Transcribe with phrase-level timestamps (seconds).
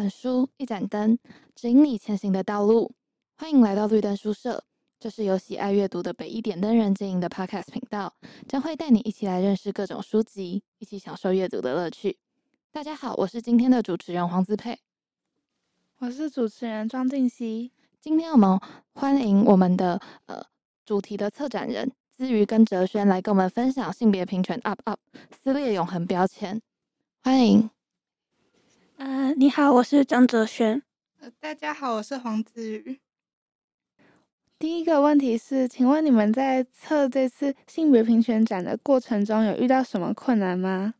[0.00, 1.18] 一本书，一盏灯，
[1.54, 2.90] 指引你前行的道路。
[3.36, 4.64] 欢迎来到绿灯书社，
[4.98, 8.14] 这是由喜爱阅读的北一点灯人经营的 Podcast 频道，
[8.48, 12.16] 将会带你一起来认识各种书籍，一起享受阅读的乐趣。
[12.72, 14.78] 大家好，我是今天的主持人黄子佩，
[15.98, 17.70] 我是主持人庄静熙。
[18.00, 18.58] 今天我们
[18.94, 20.42] 欢迎我们的呃
[20.86, 24.98] 主题的策展人姿妤跟哲轩来跟我们分享性别平权 up up
[25.30, 26.62] 撕裂永恒标签。
[27.22, 27.68] 欢迎。
[29.00, 30.82] 呃，你好，我是张哲轩。
[31.20, 33.00] 呃，大家好，我是黄子瑜。
[34.58, 40.92] 第一个问题是，请问你们在测这次性别平权展的过程中，有遇到什么困难吗？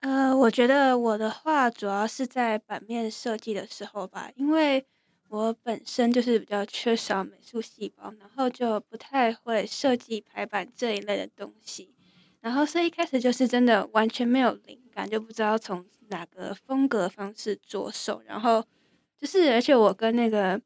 [0.00, 4.84] 呃，我觉得我的话主要是在版面设计的时候吧，因为
[5.30, 11.94] 我本身就是比较缺少美术细胞，然后就不太会设计排版这一类的东西。
[12.40, 18.20] 然后，所以一开始就是真的完全没有灵感，就不知道从哪个风格方式着手。
[18.26, 18.64] 然后
[19.16, 20.60] 就是，而且我跟那个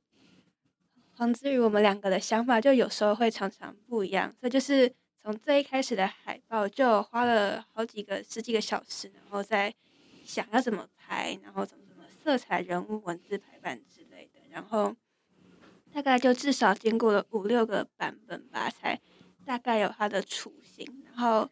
[1.17, 4.35] 黄子瑜，我们两个的想法就有时候会常常不一样。
[4.41, 9.75] 所以就是从最一开始的海报就花了好几个十几个小时，然后再
[10.25, 14.41] 想要怎么拍，然后怎么怎么色彩、人物、文字排版之类的。
[14.51, 14.97] 然后
[15.93, 18.99] 大概就至少经过了五六个版本吧，才
[19.45, 21.05] 大概有它的雏形。
[21.05, 21.51] 然后。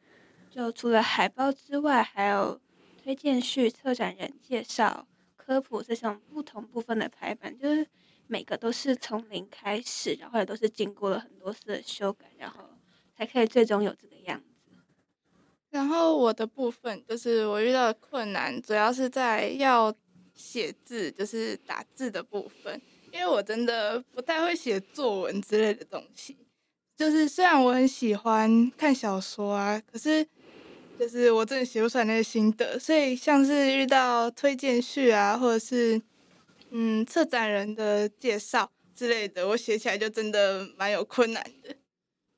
[0.53, 2.61] 就除了海报之外，还有
[3.03, 7.87] 推荐序、策展人介绍、科普这种不同部分的排版，就是
[8.27, 12.62] 每个都是从零开始，然后也都是经过了很多次的修改，然后
[13.17, 14.45] 才可以最终有这个样子。
[15.71, 19.93] 然后我的部分就是我遇到的困难，主要是在要
[20.34, 22.81] 写字，就是打字的部分，
[23.12, 26.37] 因为我真的不太会写作文之类的东西。
[26.97, 30.27] 就是虽然我很喜欢看小说啊，可是。
[31.00, 35.99] 就是我真的写不出来那些心得，所以像是遇到推荐序啊，或者是
[36.69, 41.75] 嗯策展人的介绍之类的，我写起来就真的蛮有困难的。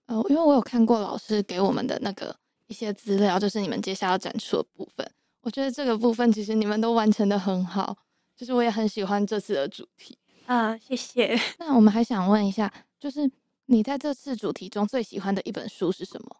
[0.06, 2.36] 呃，因为我有看过老师给我们的那个
[2.68, 7.96] 一些资料，就是你们接下来要展出的部分，我觉得这个部分其实你们都完成的很好，
[8.36, 11.36] 就是我也很喜欢这次的主题啊，谢谢。
[11.58, 13.28] 那我们还想问一下，就是
[13.66, 16.36] 你在这次主题中最喜欢的一本书是什么？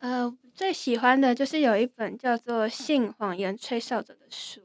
[0.00, 4.62] 呃，最喜欢的就是有一本叫做《性谎言吹哨者》的书，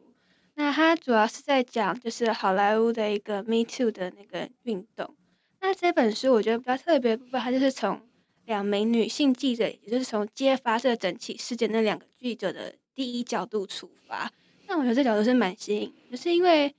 [0.53, 5.13] 那它主要是在讲就是好莱坞的一个 Me Too 的那个运动。
[5.59, 8.01] 那这本书我觉得比较特别的部分，它就是从
[8.46, 14.31] 两名女性记者，也就是从揭发这整起事件那两个记者的第一角度出发。
[14.67, 16.73] 那我觉得这角度是蛮新颖的，就是因为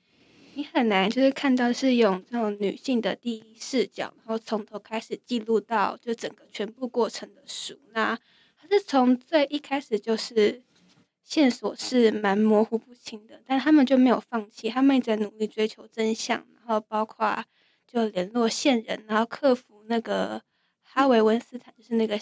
[0.55, 7.79] 你很难就是看到是用这种女性的第一视角，然后从头开始记录到就整个全部过程的书。
[7.93, 8.19] 那
[8.67, 10.63] 是从最一开始就是
[11.23, 17.45] 线索是蛮模糊不清的，但他们就没有放弃，他们一直在努力追求真相，然后包括
[17.87, 20.43] 就联络线人，然后克服那个
[20.83, 22.19] 哈维温斯坦，就是那个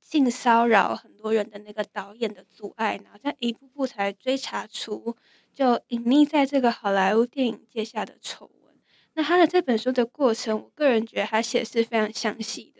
[0.00, 5.16] 性骚扰很多人的那个导演的阻碍，然后再一步步才追查出
[5.52, 8.74] 就隐匿在这个好莱坞电影界下的丑闻。
[9.14, 12.77] 那他的这本书的过程，我个人觉得他写是非常详细的。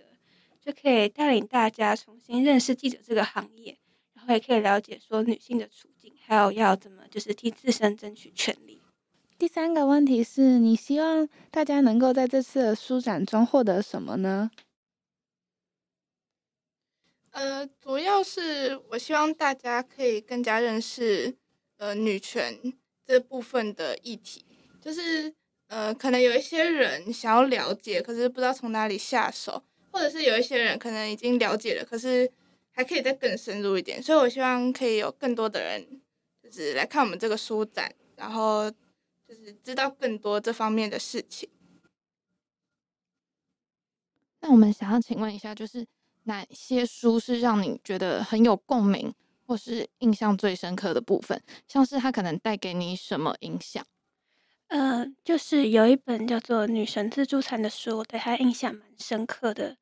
[0.61, 3.79] 就可以带领大家重新认识记者这个行业，
[4.15, 8.81] 然后也可以了解说女性的处境，还有要怎么就是替自身争取权利。
[9.39, 14.51] 第三个问题是你希望大家能够在这次的书展中获得什么呢？
[17.31, 21.37] 呃，主要是我希望大家可以更加认识
[21.77, 22.59] 呃女权
[23.07, 24.45] 这部分的议题，
[24.81, 25.33] 就是
[25.69, 29.63] 呃可能有一些人想要了解，可是不知道从哪里下手。
[29.99, 32.31] 或者是有一些人可能已经了解了，可是
[32.71, 36.01] 还可以再更深入一点，所以我希望可以有更多的人
[36.41, 41.49] 就是来看我们这个书展，然后就是知道更多这方面的事情。
[44.39, 45.85] 那我们想要请问一下，就是
[46.23, 49.13] 哪些书是让你觉得很有共鸣，
[49.49, 51.43] 或是印象最深刻的部分？
[51.67, 53.85] 像是它可能带给你什么影响？
[54.69, 59.77] 呃，就是有一本叫做《女神自助餐》的书，我对它印象蛮深刻的。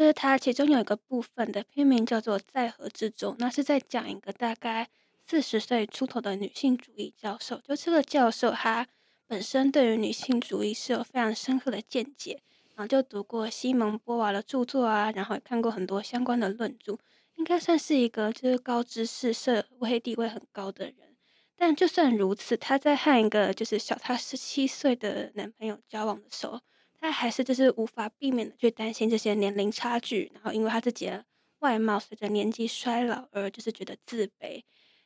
[0.00, 4.88] 就是它其中有一个部分的篇名叫做《在河之洲》，那是在讲一个大概
[5.26, 7.60] 四十岁出头的女性主义教授。
[7.60, 8.88] 就这个教授，他
[9.26, 12.40] 本身对于女性主义是有非常深刻的见解，
[12.76, 16.98] 然后就读过西蒙波娃的著作啊，然后也看过很多相关的论著，
[17.34, 21.14] 应该算是一个就是高知识、社会地位很高的人。
[21.54, 26.58] 但就算如此，她在和一个就是小她十七岁的男朋友交往的时候，
[27.00, 31.24] 他还是就是无法避免的去担心这些年龄差距，然后因为他自己的
[31.60, 34.62] 外貌随着年纪衰老而就是觉得自卑。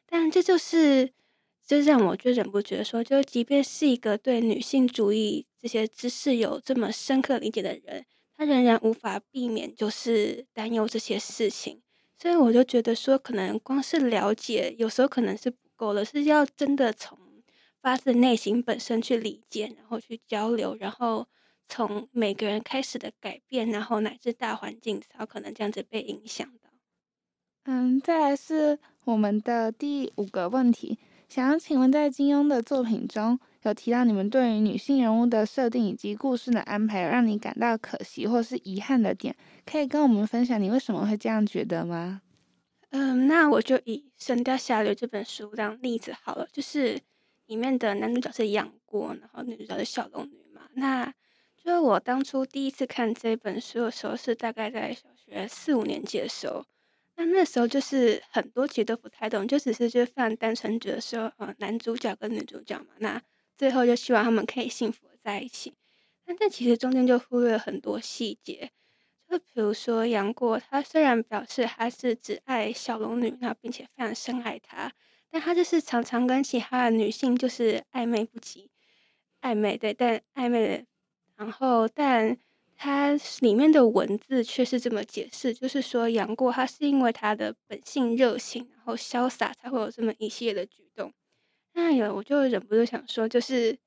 [0.07, 1.13] 但这就是
[1.67, 8.05] 就让我就忍不住说，就即便是一个对女性主义这些知识有这么深刻理解的人，
[8.37, 11.81] 他仍然无法避免就是担忧这些事情。
[12.19, 17.19] 所以我就觉得说，可能光是了解，有时候可能是不够的，是要真的从
[17.81, 21.27] 发自内心本身去理解，然后去交流，然后
[21.69, 26.71] 从每个人开始的改变，然后乃至大环境，才有可能这样子被影响到。
[27.65, 30.99] 嗯，再来是我们的第五个问题。
[31.29, 39.35] 想要请问，在金庸的作品中有提到你们对于女性人物的设定以及故事的安排，让你感到可惜或是遗憾的点，
[39.65, 42.21] 可以跟我们分享你为什么会这样觉得吗？
[42.91, 47.01] 嗯，那我就以《神雕侠侣》这本书当例子好了，就是
[47.47, 50.61] 里面的男主角是杨过，然后女主角是小龙女嘛。
[50.75, 51.13] 那
[51.65, 56.63] 就是我当初第一次看这本书的时候，是大概在小学四五年级的时候。
[57.17, 63.23] 那那时候就是很多其实都不太懂，就只是就非常单纯觉得说，呃，男主角跟女主角嘛，那
[63.57, 65.73] 最后就希望他们可以幸福在一起。
[66.27, 68.71] 但这其实中间就忽略了很多细节，
[69.27, 74.93] 就比如说杨过，他虽然表示他是只爱小龙女，那并且非常深爱她，
[75.31, 78.71] 但他就是常常跟其他的女性就是暧昧不及，
[79.41, 80.85] 暧昧对，但暧昧的，
[81.37, 82.37] 然后但。
[82.77, 91.13] 它里面的文字却是这么解释，就是说杨过他是因为他的本性热情，然后潇洒，才会有这么一系列的举动。
[91.75, 93.79] 那有我就忍不住想说，就是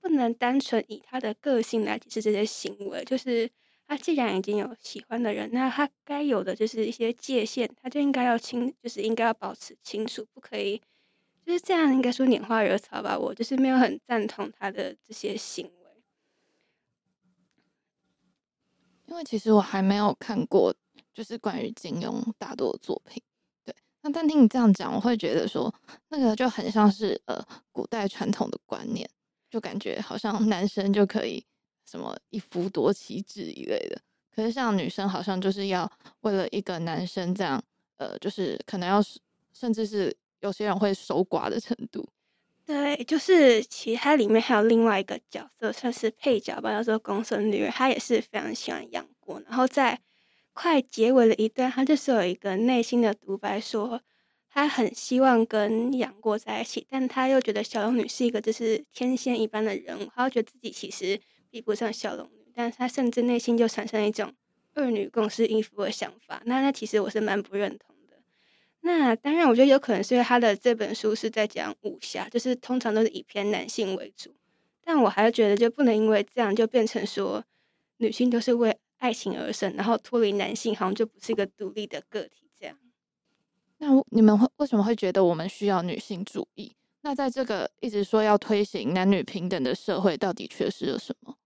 [0.00, 3.02] 不能单纯以他的个性来解释这些行为。
[3.04, 3.50] 就是
[3.88, 10.80] 他既然已经有喜欢的人，那他该有的就是一些界限，他就应该要清，就是应该要保持清楚，不可以
[11.44, 13.18] 就是这样，应该说拈花惹草吧。
[13.18, 15.68] 我就是没有很赞同他的这些行。
[19.12, 20.74] 因为其实我还没有看过，
[21.12, 23.22] 就是关于金庸大多的作品，
[23.62, 23.74] 对。
[24.00, 25.72] 那但听你这样讲，我会觉得说，
[26.08, 29.06] 那个就很像是呃古代传统的观念，
[29.50, 31.44] 就感觉好像男生就可以
[31.84, 34.00] 什么一夫多妻制一类的，
[34.34, 35.92] 可是像女生好像就是要
[36.22, 37.62] 为了一个男生这样，
[37.98, 38.98] 呃，就是可能要
[39.52, 42.08] 甚至是有些人会守寡的程度。
[42.72, 49.38] 对，就是其实它里面还有另外一个角色，算是配角吧，叫做公孙绿儿，她也是非常喜欢杨过。
[49.42, 50.00] 然后在
[50.54, 54.00] 快结尾的一段，她就是有一个内心的独白，说
[54.48, 61.20] 她很希望跟杨过在一起，但她又觉得小龙女是一个就是天仙一般的人物，她又觉得自己其实
[61.50, 64.32] 比不上小龙女，但是她甚至内心就产生一种
[64.72, 66.40] 二女共侍一夫的想法。
[66.46, 67.91] 那那其实我是蛮不认同。
[68.84, 74.34] 那当然，我觉得有可能是因为他的这本书是在讲武侠，就是通常都是以偏男性为主。
[74.84, 77.44] 但我还是觉得，就不能因为这样就变成说
[77.98, 82.76] 女性都是为爱情而生，然后脱离男性，好像就不是一个独立的个体这样。
[83.78, 86.74] 那你们会为什么会觉得我们需要女性主义？
[87.02, 91.36] 那在这个一直说要推行男女平等的社会，到底缺失了什么？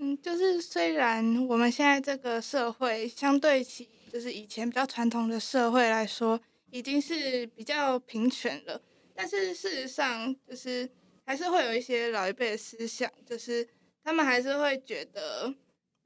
[0.00, 8.80] 嗯，就是虽然我们现在这个社会相对起就是以前比较传统的社会来说，已经是比较平权了，
[9.12, 10.88] 但是事实上就是
[11.26, 13.68] 还是会有一些老一辈的思想，就是
[14.04, 15.52] 他们还是会觉得，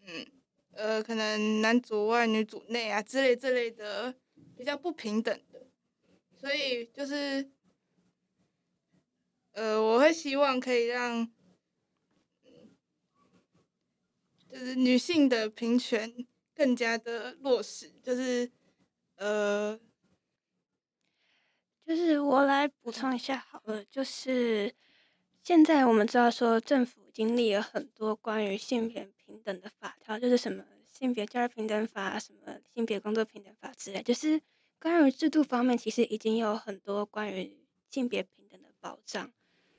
[0.07, 0.27] 嗯，
[0.73, 4.15] 呃，可能男主外女主内啊之类之类的
[4.57, 5.67] 比较不平等的，
[6.41, 7.47] 所以就是，
[9.53, 11.31] 呃，我会希望可以让。
[14.53, 16.13] 就是女性的平权
[16.55, 18.53] 更加的落实，就是
[19.17, 19.81] 呃，
[21.87, 24.75] 就是我来补充一下好了，就是
[25.43, 34.39] 现在我们知道说政府经历了很多关于性别平等的法条，就是什么性别教育平等法、什么性别工作平等法之类，就是
[34.79, 39.33] 关于制度方面，其实已经有很多关于性别平等的保障。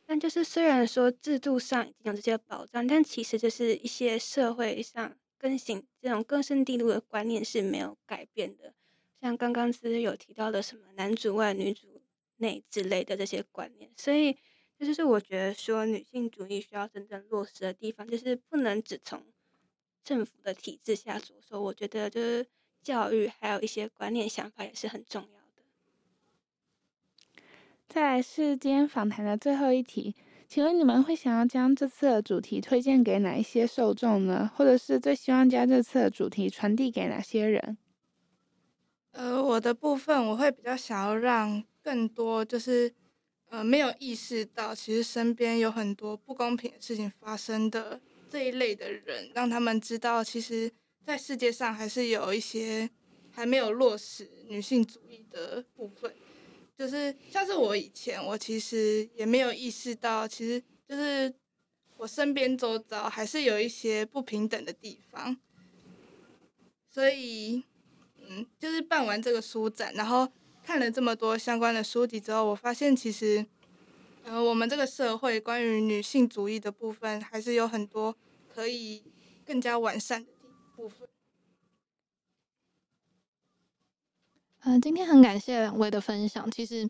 [0.05, 8.73] 但就是虽然说制度上已经有这些保障，但其实就是一些社会上更新这种根深蒂固的观念是没有改变的。
[9.21, 12.01] 像刚刚其实有提到的什么男主外女主
[12.37, 14.37] 内之类的这些观念，所以
[14.77, 19.23] 这就是我觉得说女性主义需要真正落实的地方，就是不能只从
[20.03, 21.61] 政府的体制下着手。
[21.61, 22.45] 我觉得就是
[22.81, 25.42] 教育还有一些观念想法也是很重要。
[27.93, 30.15] 再来是今天访谈的最后一题，
[30.47, 34.49] 请问你们会想要将这次的主题推荐给哪一些受众呢？
[34.55, 37.77] 或者是最希望将这次的主题传递给哪些人？
[39.11, 42.91] 呃，我的部分我会比较想要让更多就是
[43.49, 50.71] 呃没有意识到其实身边有很多不公平的事情发生的这一类的人，让他们知道其实
[51.05, 52.89] 在世界上还是有一些
[53.29, 56.11] 还没有落实女性主义的部分。
[56.83, 61.33] 就是像是我以前，我其实也没有意识到，其实就是
[61.95, 65.37] 我身边周遭还是有一些不平等的地方。
[66.89, 67.63] 所以，
[68.17, 70.27] 嗯，就是办完这个书展，然后
[70.61, 73.45] 看了这么多相关的书籍之后，我发现其实，
[74.25, 78.13] 呃，我们这个社会关于女性主义的部分，还是有很多
[78.53, 79.01] 可以
[79.45, 80.31] 更加完善的
[80.75, 81.07] 部分。
[84.65, 86.49] 呃，今天很感谢两位的分享。
[86.49, 86.89] 其实，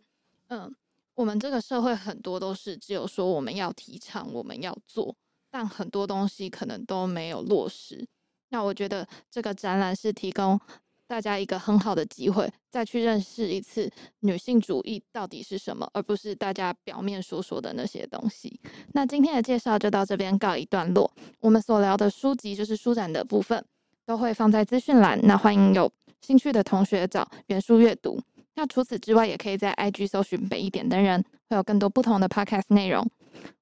[0.50, 0.72] 嗯、
[1.16, 5.16] 我们这个社会很多都是只有说我们要提倡，我们要做，
[5.50, 8.06] 但很多东西可能都没有落实。
[8.50, 10.60] 那我觉得这个展览是提供
[11.08, 13.90] 大家一个很好的机会，再去认识一次
[14.20, 18.60] 女性主义到底是什么，而不是大家表面说说的那些东西。
[18.92, 21.12] 那今天的介绍就到这边告一段落。
[21.40, 23.66] 我们所聊的书籍就是书展的部分，
[24.06, 25.20] 都会放在资讯栏。
[25.24, 25.92] 那欢迎有
[26.26, 28.20] 兴趣的同学找原书阅读。
[28.56, 33.06] 那除此之外，也可以在 IG 搜寻北一点的人，会有更多不同的 Podcast 内容。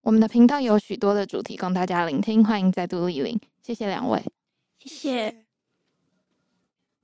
[0.02, 3.40] 我们的频道有许多的主题供大家聆听，欢迎再度莅临。
[3.64, 4.22] 谢谢两位，
[4.80, 5.51] 谢谢。